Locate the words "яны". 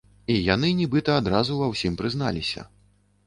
0.53-0.69